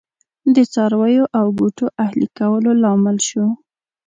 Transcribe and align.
د 0.55 0.57
څارویو 0.73 1.25
او 1.39 1.45
بوټو 1.57 1.85
اهلي 2.03 2.27
کولو 2.37 2.71
لامل 2.83 3.17
شو 3.29 3.45